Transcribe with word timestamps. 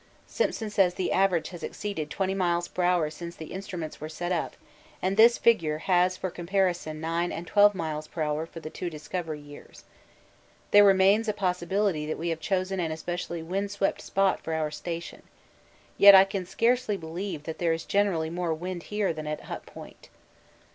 Simpson 0.25 0.71
says 0.71 0.95
the 0.95 1.11
average 1.11 1.49
has 1.49 1.61
exceeded 1.61 2.09
20 2.09 2.33
m.p.h. 2.33 3.13
since 3.13 3.35
the 3.35 3.53
instruments 3.53 4.01
were 4.01 4.09
set 4.09 4.31
up, 4.31 4.55
and 4.99 5.15
this 5.15 5.37
figure 5.37 5.77
has 5.77 6.17
for 6.17 6.31
comparison 6.31 6.99
9 6.99 7.31
and 7.31 7.45
12 7.45 7.75
m.p.h. 7.79 8.49
for 8.49 8.59
the 8.59 8.71
two 8.71 8.89
Discovery 8.89 9.39
years. 9.39 9.83
There 10.71 10.83
remains 10.83 11.27
a 11.29 11.33
possibility 11.33 12.07
that 12.07 12.17
we 12.17 12.29
have 12.29 12.39
chosen 12.39 12.79
an 12.79 12.91
especially 12.91 13.43
wind 13.43 13.69
swept 13.69 14.01
spot 14.01 14.41
for 14.41 14.53
our 14.55 14.71
station. 14.71 15.21
Yet 15.99 16.15
I 16.15 16.25
can 16.25 16.47
scarcely 16.47 16.97
believe 16.97 17.43
that 17.43 17.59
there 17.59 17.71
is 17.73 17.83
generally 17.85 18.31
more 18.31 18.55
wind 18.55 18.81
here 18.89 19.13
than 19.13 19.27
at 19.27 19.41
Hut 19.41 19.67
Point. 19.67 20.09